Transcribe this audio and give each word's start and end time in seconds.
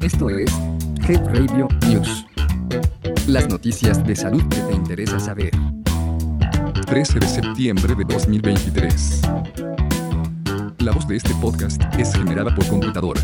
Esto 0.00 0.30
es 0.30 0.50
Head 1.08 1.26
Radio 1.34 1.68
News. 1.88 2.26
Las 3.26 3.48
noticias 3.48 4.04
de 4.06 4.16
salud 4.16 4.42
que 4.48 4.60
te 4.60 4.74
interesa 4.74 5.18
saber. 5.20 5.50
13 6.86 7.20
de 7.20 7.28
septiembre 7.28 7.94
de 7.94 8.04
2023. 8.04 9.22
La 10.78 10.92
voz 10.92 11.06
de 11.06 11.16
este 11.16 11.34
podcast 11.36 11.82
es 11.98 12.12
generada 12.14 12.54
por 12.54 12.66
computadora. 12.66 13.20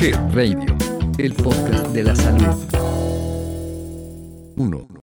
Head 0.00 0.34
Radio, 0.34 0.76
el 1.18 1.34
podcast 1.34 1.88
de 1.88 2.04
la 2.04 2.16
salud. 2.16 2.56
1. 4.56 4.99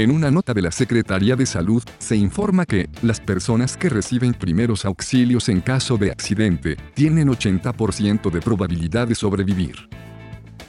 En 0.00 0.10
una 0.10 0.30
nota 0.30 0.54
de 0.54 0.62
la 0.62 0.72
Secretaría 0.72 1.36
de 1.36 1.44
Salud, 1.44 1.82
se 1.98 2.16
informa 2.16 2.64
que 2.64 2.88
las 3.02 3.20
personas 3.20 3.76
que 3.76 3.90
reciben 3.90 4.32
primeros 4.32 4.86
auxilios 4.86 5.50
en 5.50 5.60
caso 5.60 5.98
de 5.98 6.10
accidente 6.10 6.78
tienen 6.94 7.28
80% 7.28 8.30
de 8.30 8.40
probabilidad 8.40 9.08
de 9.08 9.14
sobrevivir. 9.14 9.90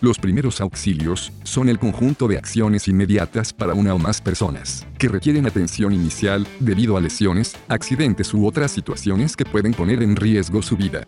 Los 0.01 0.19
primeros 0.19 0.59
auxilios 0.59 1.31
son 1.43 1.69
el 1.69 1.79
conjunto 1.79 2.27
de 2.27 2.37
acciones 2.37 2.89
inmediatas 2.89 3.53
para 3.53 3.73
una 3.73 3.93
o 3.93 3.97
más 3.97 4.19
personas, 4.19 4.85
que 4.97 5.07
requieren 5.07 5.45
atención 5.45 5.93
inicial 5.93 6.45
debido 6.59 6.97
a 6.97 6.99
lesiones, 6.99 7.55
accidentes 7.69 8.33
u 8.33 8.45
otras 8.45 8.71
situaciones 8.71 9.37
que 9.37 9.45
pueden 9.45 9.73
poner 9.73 10.03
en 10.03 10.17
riesgo 10.17 10.61
su 10.61 10.75
vida. 10.75 11.05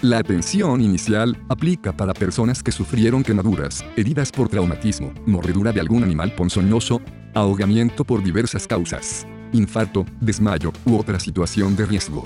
La 0.00 0.18
atención 0.18 0.80
inicial 0.80 1.36
aplica 1.48 1.92
para 1.92 2.14
personas 2.14 2.62
que 2.62 2.70
sufrieron 2.70 3.24
quemaduras, 3.24 3.84
heridas 3.96 4.30
por 4.30 4.48
traumatismo, 4.48 5.12
mordedura 5.26 5.72
de 5.72 5.80
algún 5.80 6.04
animal 6.04 6.32
ponzoñoso, 6.36 7.02
ahogamiento 7.34 8.04
por 8.04 8.22
diversas 8.22 8.68
causas, 8.68 9.26
infarto, 9.52 10.06
desmayo 10.20 10.72
u 10.84 10.96
otra 10.98 11.18
situación 11.18 11.74
de 11.74 11.84
riesgo. 11.84 12.24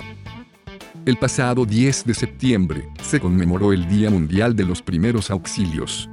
El 1.06 1.16
pasado 1.16 1.64
10 1.64 2.04
de 2.04 2.12
septiembre 2.12 2.88
se 3.02 3.20
conmemoró 3.20 3.72
el 3.72 3.88
Día 3.88 4.10
Mundial 4.10 4.54
de 4.54 4.64
los 4.64 4.82
Primeros 4.82 5.30
Auxilios. 5.30 6.10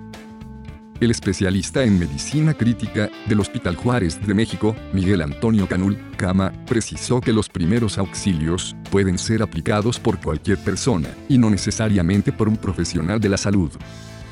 El 1.00 1.12
especialista 1.12 1.86
en 1.86 1.98
medicina 1.98 2.54
crítica 2.54 3.10
del 3.26 3.40
Hospital 3.40 3.78
Juárez 3.78 4.20
de 4.28 4.34
México, 4.34 4.76
Miguel 4.92 5.22
Antonio 5.22 5.66
Canul, 5.66 5.98
Cama, 6.18 6.52
precisó 6.68 7.22
que 7.22 7.32
los 7.32 7.48
primeros 7.48 7.98
auxilios 7.98 8.76
pueden 8.92 9.18
ser 9.18 9.42
aplicados 9.42 9.98
por 9.98 10.20
cualquier 10.20 10.58
persona, 10.58 11.08
y 11.30 11.38
no 11.38 11.50
necesariamente 11.50 12.34
por 12.34 12.50
un 12.50 12.58
profesional 12.58 13.22
de 13.22 13.30
la 13.30 13.38
salud. 13.38 13.72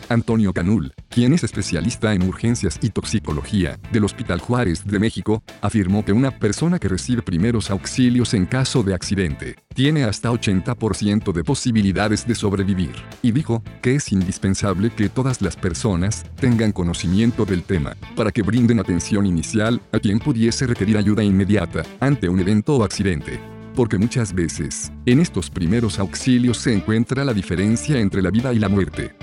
Antonio 0.09 0.53
Canul, 0.53 0.93
quien 1.09 1.33
es 1.33 1.43
especialista 1.43 2.13
en 2.13 2.23
urgencias 2.23 2.79
y 2.81 2.89
toxicología 2.89 3.79
del 3.91 4.05
Hospital 4.05 4.39
Juárez 4.39 4.85
de 4.85 4.99
México, 4.99 5.43
afirmó 5.61 6.05
que 6.05 6.13
una 6.13 6.31
persona 6.31 6.79
que 6.79 6.87
recibe 6.87 7.21
primeros 7.21 7.69
auxilios 7.69 8.33
en 8.33 8.45
caso 8.45 8.83
de 8.83 8.93
accidente 8.93 9.55
tiene 9.73 10.03
hasta 10.03 10.31
80% 10.31 11.33
de 11.33 11.43
posibilidades 11.43 12.25
de 12.25 12.35
sobrevivir, 12.35 12.95
y 13.21 13.31
dijo 13.31 13.63
que 13.81 13.95
es 13.95 14.11
indispensable 14.11 14.89
que 14.89 15.09
todas 15.09 15.41
las 15.41 15.55
personas 15.55 16.25
tengan 16.39 16.71
conocimiento 16.71 17.45
del 17.45 17.63
tema, 17.63 17.95
para 18.15 18.31
que 18.31 18.41
brinden 18.41 18.79
atención 18.79 19.25
inicial 19.25 19.81
a 19.91 19.99
quien 19.99 20.19
pudiese 20.19 20.65
requerir 20.65 20.97
ayuda 20.97 21.23
inmediata 21.23 21.83
ante 21.99 22.29
un 22.29 22.39
evento 22.39 22.75
o 22.77 22.83
accidente 22.83 23.39
porque 23.77 23.99
muchas 23.99 24.33
veces, 24.33 24.91
en 25.05 25.19
estos 25.19 25.51
primeros 25.51 25.99
auxilios 25.99 26.57
se 26.57 26.73
encuentra 26.73 27.23
la 27.23 27.31
diferencia 27.31 27.99
entre 27.99 28.23
la 28.23 28.31
vida 28.31 28.51
y 28.51 28.57
la 28.57 28.69
muerte. 28.69 29.13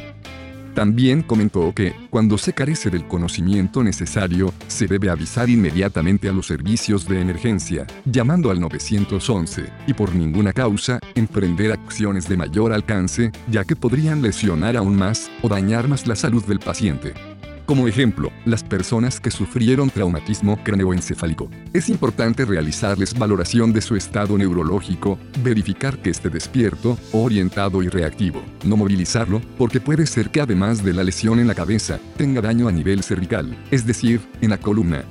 También 0.75 1.23
comentó 1.23 1.73
que, 1.73 1.95
cuando 2.11 2.37
se 2.37 2.53
carece 2.53 2.91
del 2.91 3.07
conocimiento 3.07 3.85
necesario, 3.85 4.53
se 4.67 4.89
debe 4.89 5.09
avisar 5.09 5.49
inmediatamente 5.49 6.29
a 6.29 6.33
los 6.33 6.49
servicios 6.49 7.07
de 7.07 7.21
emergencia, 7.21 7.87
llamando 8.05 8.51
al 8.51 8.61
911, 8.61 9.67
y 9.87 9.95
por 9.95 10.15
ninguna 10.15 10.53
causa, 10.53 10.99
emprender 11.15 11.71
acciones 11.71 12.29
de 12.29 12.37
mayor 12.37 12.73
alcance, 12.73 13.31
ya 13.49 13.65
que 13.65 13.77
podrían 13.77 14.21
lesionar 14.21 14.77
aún 14.77 14.97
más 14.97 15.31
o 15.43 15.49
dañar 15.49 15.87
más 15.87 16.09
la 16.09 16.17
salud 16.17 16.45
del 16.45 16.59
paciente. 16.59 17.15
Como 17.67 17.89
ejemplo, 17.89 18.31
las 18.45 18.63
personas 18.63 19.21
que 19.21 19.31
sufrieron 19.31 19.89
traumatismo 19.89 20.63
craneoencefálico. 20.63 21.49
Es 21.73 21.89
importante 21.89 22.45
realizarles 22.45 23.19
valoración 23.19 23.73
de 23.73 23.81
su 23.81 23.97
estado 23.97 24.37
neurológico, 24.37 25.19
verificar 25.43 25.97
que 25.97 26.11
esté 26.11 26.29
despierto, 26.29 26.99
orientado 27.13 27.83
y 27.83 27.89
reactivo. 27.89 28.43
No 28.65 28.77
movilizarlo, 28.77 29.41
porque 29.57 29.81
puede 29.81 30.07
ser 30.07 30.29
que 30.29 30.43
además 30.43 30.85
de 30.85 30.93
la 30.93 31.05
lesión 31.05 31.41
en 31.41 31.47
la 31.47 31.55
cabeza, 31.55 31.99
tenga 32.19 32.43
daño 32.43 32.69
a 32.69 32.73
nivel 32.73 33.03
cervical, 33.03 33.57
es 33.71 33.87
decir, 33.87 34.21
en 34.43 34.51
la 34.51 34.59
columna. 34.59 35.05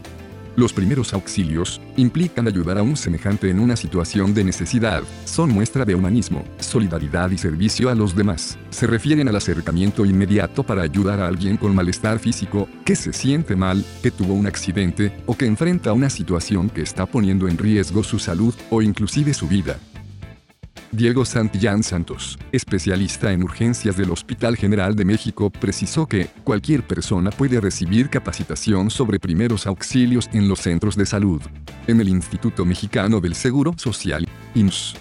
Los 0.56 0.72
primeros 0.72 1.14
auxilios 1.14 1.82
implican 1.98 2.48
ayudar 2.48 2.78
a 2.78 2.84
un 2.84 2.96
semejante 2.96 3.50
en 3.50 3.60
una 3.60 3.76
situación 3.76 4.34
de 4.34 4.44
necesidad. 4.44 5.02
Son 5.26 5.50
muestra 5.50 5.84
de 5.84 5.96
humanismo, 5.96 6.46
solidaridad 6.60 7.32
y 7.32 7.38
servicio 7.38 7.90
a 7.90 7.96
los 7.96 8.16
demás. 8.16 8.58
Se 8.70 8.86
refieren 8.86 9.28
al 9.28 9.36
acercamiento 9.36 10.06
inmediato 10.06 10.64
para 10.64 10.84
ayudar 10.84 11.22
a 11.22 11.28
alguien 11.28 11.58
con 11.58 11.74
malestar 11.74 12.20
físico, 12.20 12.70
que 12.86 12.96
se 12.96 13.14
siente 13.14 13.56
mal, 13.56 13.84
que 14.04 14.12
tuvo 14.12 14.36
un 14.36 14.46
accidente 14.46 15.12
o 15.26 15.36
que 15.36 15.48
enfrenta 15.48 15.94
una 15.94 16.10
situación 16.10 16.70
que 16.70 16.82
está 16.82 17.08
poniendo 17.08 17.48
en 17.48 17.58
riesgo 17.58 18.04
su 18.04 18.20
salud 18.20 18.54
o 18.70 18.82
inclusive 18.82 19.34
su 19.34 19.48
vida. 19.48 19.78
Diego 20.94 21.26
Santillán 21.26 21.82
Santos, 21.82 22.38
especialista 22.52 23.32
en 23.32 23.42
urgencias 23.42 23.98
del 23.98 24.12
Hospital 24.12 24.56
General 24.56 24.96
de 24.96 25.04
México, 25.04 25.50
precisó 25.50 26.06
que 26.06 26.28
cualquier 26.44 26.86
persona 26.86 27.32
puede 27.32 27.60
recibir 27.60 28.12
capacitación 28.12 28.92
sobre 28.92 29.20
primeros 29.20 29.66
auxilios 29.66 30.30
en 30.34 30.48
los 30.48 30.60
centros 30.60 30.96
de 30.96 31.08
salud. 31.08 31.42
En 31.88 32.00
el 32.00 32.10
Instituto 32.10 32.64
Mexicano 32.64 33.20
del 33.20 33.34
Seguro 33.34 33.74
Social, 33.76 34.28
IMSS. 34.54 34.94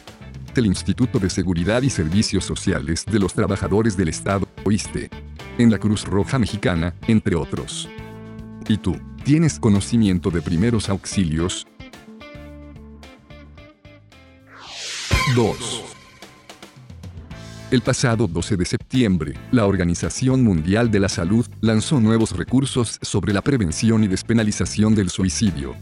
El 0.56 0.64
Instituto 0.64 1.19
de 1.19 1.28
Seguridad 1.28 1.82
y 1.82 1.91
Servicios 1.91 2.47
Sociales 2.47 3.04
de 3.04 3.19
los 3.19 3.34
Trabajadores 3.34 3.94
del 3.94 4.08
Estado, 4.08 4.48
OISTE. 4.64 5.10
En 5.58 5.70
la 5.70 5.76
Cruz 5.76 6.06
Roja 6.06 6.38
Mexicana, 6.38 6.94
entre 7.06 7.36
otros. 7.36 7.91
¿Y 8.66 8.78
tú? 8.78 8.97
¿Tienes 9.25 9.60
conocimiento 9.60 10.31
de 10.31 10.41
primeros 10.41 10.88
auxilios? 10.88 11.66
2. 15.34 15.84
El 17.70 17.81
pasado 17.81 18.26
12 18.26 18.56
de 18.56 18.65
septiembre, 18.66 19.34
la 19.50 19.65
Organización 19.65 20.44
Mundial 20.44 20.91
de 20.91 21.00
la 21.00 21.09
Salud 21.09 21.47
lanzó 21.62 22.00
nuevos 22.00 22.37
recursos 22.37 22.98
sobre 23.00 23.32
la 23.32 23.41
prevención 23.41 24.04
y 24.04 24.09
despenalización 24.09 24.94
del 24.94 25.09
suicidio. 25.09 25.75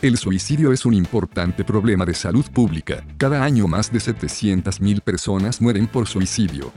El 0.00 0.16
suicidio 0.16 0.72
es 0.72 0.86
un 0.86 0.94
importante 0.94 1.64
problema 1.64 2.06
de 2.06 2.14
salud 2.14 2.46
pública. 2.50 3.04
Cada 3.18 3.44
año 3.44 3.68
más 3.68 3.92
de 3.92 3.98
700.000 3.98 5.02
personas 5.02 5.60
mueren 5.60 5.86
por 5.86 6.08
suicidio. 6.08 6.72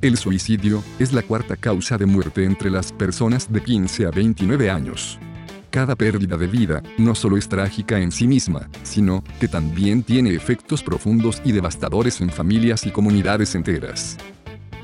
El 0.00 0.16
suicidio 0.16 0.82
es 0.98 1.12
la 1.12 1.20
cuarta 1.20 1.56
causa 1.56 1.98
de 1.98 2.06
muerte 2.06 2.44
entre 2.44 2.70
las 2.70 2.92
personas 2.92 3.52
de 3.52 3.62
15 3.62 4.06
a 4.06 4.10
29 4.10 4.70
años. 4.70 5.18
Cada 5.70 5.94
pérdida 5.94 6.36
de 6.36 6.48
vida 6.48 6.82
no 6.98 7.14
solo 7.14 7.36
es 7.36 7.48
trágica 7.48 8.00
en 8.00 8.10
sí 8.10 8.26
misma, 8.26 8.68
sino 8.82 9.22
que 9.38 9.46
también 9.46 10.02
tiene 10.02 10.34
efectos 10.34 10.82
profundos 10.82 11.40
y 11.44 11.52
devastadores 11.52 12.20
en 12.20 12.30
familias 12.30 12.84
y 12.86 12.90
comunidades 12.90 13.54
enteras. 13.54 14.16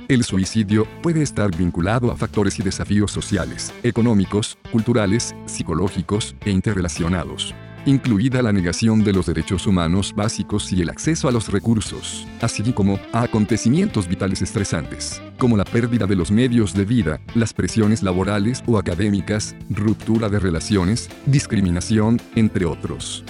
El 0.07 0.23
suicidio 0.23 0.87
puede 1.03 1.23
estar 1.23 1.51
vinculado 1.57 2.13
a 2.13 2.17
factores 2.17 2.61
y 2.61 2.63
desafíos 2.63 3.11
sociales, 3.11 3.75
económicos, 3.83 4.57
culturales, 4.71 5.35
psicológicos 5.47 6.37
e 6.45 6.53
interrelacionados 6.53 7.53
incluida 7.87 8.43
la 8.43 8.53
negación 8.53 9.05
de 9.05 9.13
los 9.13 9.27
derechos 9.27 9.67
humanos 9.67 10.13
básicos 10.15 10.73
y 10.73 10.83
el 10.83 10.91
acceso 10.91 11.29
a 11.29 11.33
los 11.33 11.49
recursos, 11.49 12.27
así 12.41 12.73
como 12.73 12.99
a 13.13 13.23
acontecimientos 13.23 14.09
vitales 14.09 14.43
estresantes, 14.43 15.23
como 15.39 15.57
la 15.57 15.65
pérdida 15.65 16.07
de 16.07 16.17
los 16.17 16.31
medios 16.31 16.75
de 16.75 16.85
vida, 16.85 17.21
las 17.35 17.55
presiones 17.55 18.03
laborales 18.03 18.63
o 18.67 18.77
académicas, 18.77 19.55
ruptura 19.71 20.29
de 20.29 20.41
relaciones, 20.41 21.09
discriminación, 21.27 22.21
entre 22.35 22.65
otros. 22.67 23.25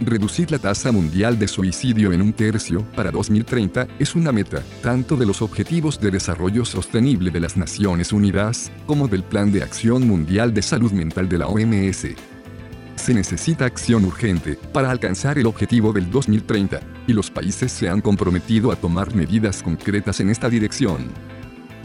Reducir 0.00 0.50
la 0.50 0.58
tasa 0.58 0.90
mundial 0.90 1.38
de 1.38 1.46
suicidio 1.46 2.12
en 2.12 2.20
un 2.22 2.32
tercio 2.32 2.84
para 2.96 3.10
2030 3.10 3.86
es 3.98 4.14
una 4.16 4.32
meta, 4.32 4.62
tanto 4.82 5.16
de 5.16 5.24
los 5.24 5.42
Objetivos 5.42 6.00
de 6.00 6.10
Desarrollo 6.10 6.64
Sostenible 6.64 7.30
de 7.30 7.40
las 7.40 7.56
Naciones 7.56 8.12
Unidas, 8.12 8.72
como 8.84 9.06
del 9.06 9.22
Plan 9.22 9.52
de 9.52 9.62
Acción 9.62 10.06
Mundial 10.06 10.52
de 10.52 10.62
Salud 10.62 10.90
Mental 10.92 11.28
de 11.28 11.38
la 11.38 11.46
OMS 11.46 12.31
se 12.96 13.14
necesita 13.14 13.64
acción 13.64 14.04
urgente 14.04 14.58
para 14.72 14.90
alcanzar 14.90 15.38
el 15.38 15.46
objetivo 15.46 15.92
del 15.92 16.10
2030, 16.10 16.80
y 17.06 17.12
los 17.12 17.30
países 17.30 17.72
se 17.72 17.88
han 17.88 18.00
comprometido 18.00 18.72
a 18.72 18.76
tomar 18.76 19.14
medidas 19.14 19.62
concretas 19.62 20.20
en 20.20 20.30
esta 20.30 20.48
dirección. 20.48 21.10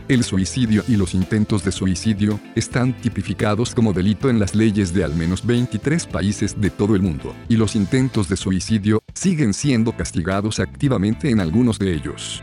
El 0.08 0.24
suicidio 0.24 0.84
y 0.88 0.96
los 0.96 1.14
intentos 1.14 1.66
de 1.66 1.72
suicidio 1.74 2.40
están 2.56 2.94
tipificados 2.94 3.76
como 3.76 3.92
delito 3.92 4.30
en 4.30 4.40
las 4.40 4.56
leyes 4.56 4.94
de 4.94 5.04
al 5.04 5.14
menos 5.14 5.46
23 5.46 6.08
países 6.08 6.60
de 6.62 6.70
todo 6.70 6.96
el 6.96 7.02
mundo, 7.02 7.36
y 7.50 7.58
los 7.58 7.76
intentos 7.76 8.30
de 8.30 8.38
suicidio 8.38 9.04
siguen 9.14 9.54
siendo 9.54 9.92
castigados 9.98 10.62
activamente 10.62 11.30
en 11.30 11.42
algunos 11.42 11.78
de 11.78 11.94
ellos. 11.94 12.42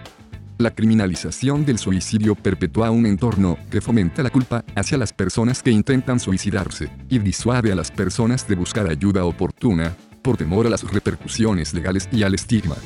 La 0.57 0.71
criminalización 0.71 1.65
del 1.65 1.79
suicidio 1.79 2.37
perpetúa 2.37 2.91
un 2.91 3.07
entorno 3.07 3.59
que 3.71 3.81
fomenta 3.81 4.23
la 4.23 4.31
culpa 4.31 4.65
hacia 4.77 4.97
las 4.97 5.13
personas 5.13 5.63
que 5.63 5.73
intentan 5.73 6.21
suicidarse 6.21 6.91
y 7.09 7.19
disuade 7.19 7.73
a 7.73 7.75
las 7.75 7.91
personas 7.91 8.47
de 8.47 8.55
buscar 8.55 8.89
ayuda 8.89 9.25
oportuna. 9.25 9.97
por 10.25 10.39
temor 10.39 10.67
a 10.67 10.71
las 10.71 10.83
repercusiones 10.91 11.75
legales 11.75 12.09
y 12.11 12.23
al 12.23 12.35
estigma. 12.35 12.77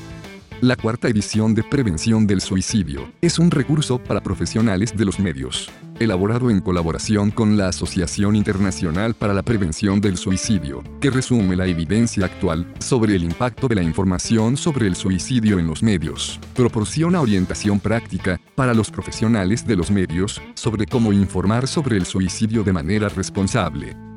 La 0.60 0.74
cuarta 0.74 1.06
edición 1.06 1.54
de 1.54 1.62
Prevención 1.62 2.26
del 2.26 2.40
Suicidio 2.40 3.12
es 3.20 3.38
un 3.38 3.48
recurso 3.48 4.02
para 4.02 4.20
profesionales 4.20 4.92
de 4.96 5.04
los 5.04 5.20
medios, 5.20 5.70
elaborado 6.00 6.50
en 6.50 6.60
colaboración 6.60 7.30
con 7.30 7.56
la 7.56 7.68
Asociación 7.68 8.34
Internacional 8.34 9.14
para 9.14 9.34
la 9.34 9.44
Prevención 9.44 10.00
del 10.00 10.16
Suicidio, 10.16 10.82
que 11.00 11.10
resume 11.10 11.54
la 11.54 11.66
evidencia 11.66 12.24
actual 12.24 12.66
sobre 12.80 13.14
el 13.14 13.22
impacto 13.22 13.68
de 13.68 13.76
la 13.76 13.84
información 13.84 14.56
sobre 14.56 14.88
el 14.88 14.96
suicidio 14.96 15.60
en 15.60 15.68
los 15.68 15.80
medios. 15.80 16.40
Proporciona 16.56 17.20
orientación 17.20 17.78
práctica 17.78 18.40
para 18.56 18.74
los 18.74 18.90
profesionales 18.90 19.64
de 19.64 19.76
los 19.76 19.92
medios 19.92 20.42
sobre 20.54 20.86
cómo 20.86 21.12
informar 21.12 21.68
sobre 21.68 21.96
el 21.98 22.04
suicidio 22.04 22.64
de 22.64 22.72
manera 22.72 23.08
responsable. 23.08 24.07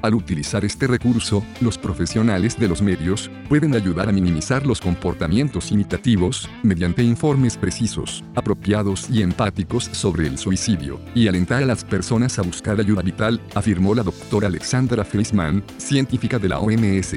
Al 0.00 0.14
utilizar 0.14 0.64
este 0.64 0.86
recurso, 0.86 1.44
los 1.60 1.76
profesionales 1.76 2.56
de 2.56 2.68
los 2.68 2.80
medios 2.82 3.30
pueden 3.48 3.74
ayudar 3.74 4.08
a 4.08 4.12
minimizar 4.12 4.64
los 4.64 4.80
comportamientos 4.80 5.72
imitativos 5.72 6.48
mediante 6.62 7.02
informes 7.02 7.56
precisos, 7.56 8.22
apropiados 8.36 9.10
y 9.10 9.22
empáticos 9.22 9.84
sobre 9.90 10.28
el 10.28 10.38
suicidio, 10.38 11.00
y 11.16 11.26
alentar 11.26 11.64
a 11.64 11.66
las 11.66 11.82
personas 11.82 12.38
a 12.38 12.42
buscar 12.42 12.78
ayuda 12.78 13.02
vital, 13.02 13.40
afirmó 13.56 13.92
la 13.92 14.04
doctora 14.04 14.46
Alexandra 14.46 15.04
Friesman, 15.04 15.64
científica 15.78 16.38
de 16.38 16.48
la 16.48 16.60
OMS. 16.60 17.16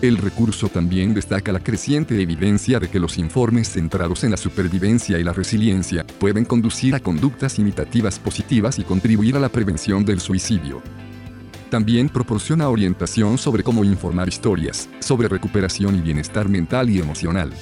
El 0.00 0.16
recurso 0.16 0.68
también 0.68 1.12
destaca 1.12 1.52
la 1.52 1.58
creciente 1.58 2.22
evidencia 2.22 2.78
de 2.78 2.88
que 2.88 3.00
los 3.00 3.18
informes 3.18 3.68
centrados 3.68 4.24
en 4.24 4.30
la 4.30 4.36
supervivencia 4.36 5.18
y 5.18 5.24
la 5.24 5.32
resiliencia 5.34 6.06
pueden 6.18 6.46
conducir 6.46 6.94
a 6.94 7.00
conductas 7.00 7.58
imitativas 7.58 8.18
positivas 8.18 8.78
y 8.78 8.84
contribuir 8.84 9.36
a 9.36 9.40
la 9.40 9.48
prevención 9.50 10.04
del 10.04 10.20
suicidio. 10.20 10.80
También 11.70 12.08
proporciona 12.08 12.68
orientación 12.70 13.36
sobre 13.36 13.62
cómo 13.62 13.84
informar 13.84 14.28
historias, 14.28 14.88
sobre 15.00 15.28
recuperación 15.28 15.96
y 15.96 16.00
bienestar 16.00 16.48
mental 16.48 16.88
y 16.88 16.98
emocional. 16.98 17.52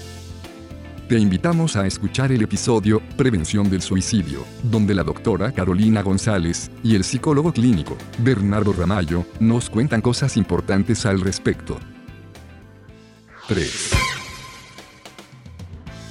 Te 1.08 1.18
invitamos 1.18 1.76
a 1.76 1.86
escuchar 1.86 2.32
el 2.32 2.42
episodio 2.42 3.00
Prevención 3.16 3.68
del 3.68 3.82
Suicidio, 3.82 4.44
donde 4.62 4.94
la 4.94 5.04
doctora 5.04 5.52
Carolina 5.52 6.02
González 6.02 6.70
y 6.82 6.94
el 6.94 7.04
psicólogo 7.04 7.52
clínico 7.52 7.96
Bernardo 8.18 8.72
Ramallo 8.72 9.24
nos 9.40 9.70
cuentan 9.70 10.00
cosas 10.00 10.36
importantes 10.36 11.06
al 11.06 11.20
respecto. 11.20 11.78
3. 13.48 13.90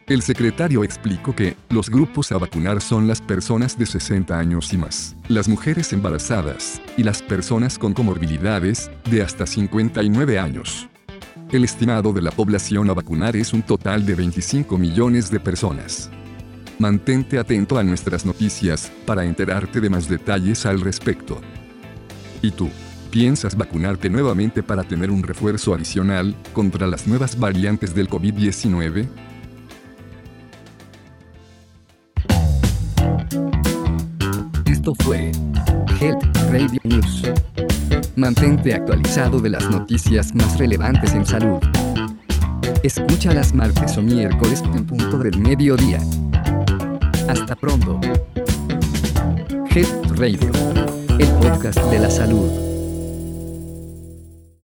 El 0.05 0.21
secretario 0.21 0.83
explicó 0.83 1.33
que 1.33 1.55
los 1.69 1.89
grupos 1.89 2.33
a 2.33 2.37
vacunar 2.37 2.81
son 2.81 3.07
las 3.07 3.21
personas 3.21 3.77
de 3.77 3.85
60 3.85 4.37
años 4.37 4.73
y 4.73 4.77
más, 4.77 5.15
las 5.29 5.47
mujeres 5.47 5.93
embarazadas 5.93 6.81
y 6.97 7.03
las 7.03 7.21
personas 7.21 7.79
con 7.79 7.93
comorbilidades 7.93 8.91
de 9.09 9.21
hasta 9.21 9.47
59 9.47 10.39
años. 10.39 10.89
El 11.53 11.63
estimado 11.63 12.11
de 12.11 12.21
la 12.21 12.31
población 12.31 12.89
a 12.89 12.93
vacunar 12.93 13.37
es 13.37 13.53
un 13.53 13.61
total 13.61 14.05
de 14.05 14.15
25 14.15 14.77
millones 14.77 15.31
de 15.31 15.39
personas. 15.39 16.09
Mantente 16.79 17.39
atento 17.39 17.77
a 17.77 17.83
nuestras 17.83 18.25
noticias 18.25 18.91
para 19.05 19.23
enterarte 19.23 19.79
de 19.79 19.89
más 19.89 20.09
detalles 20.09 20.65
al 20.65 20.81
respecto. 20.81 21.39
¿Y 22.41 22.51
tú? 22.51 22.69
¿Piensas 23.13 23.55
vacunarte 23.55 24.09
nuevamente 24.09 24.63
para 24.63 24.83
tener 24.83 25.11
un 25.11 25.21
refuerzo 25.21 25.75
adicional 25.75 26.35
contra 26.51 26.87
las 26.87 27.05
nuevas 27.05 27.37
variantes 27.37 27.93
del 27.93 28.09
COVID-19? 28.09 29.07
Esto 34.65 34.95
fue 34.95 35.31
Health 36.01 36.23
Radio 36.49 36.81
News. 36.85 37.21
Mantente 38.15 38.73
actualizado 38.73 39.39
de 39.39 39.51
las 39.51 39.69
noticias 39.69 40.33
más 40.33 40.57
relevantes 40.57 41.13
en 41.13 41.23
salud. 41.27 41.59
Escúchalas 42.81 43.53
martes 43.53 43.95
o 43.95 44.01
miércoles 44.01 44.63
en 44.73 44.87
punto 44.87 45.19
del 45.19 45.37
mediodía. 45.37 45.99
Hasta 47.29 47.55
pronto. 47.55 48.01
Health 49.69 50.17
Radio, 50.17 50.49
el 51.19 51.27
podcast 51.33 51.77
de 51.91 51.99
la 51.99 52.09
salud. 52.09 52.72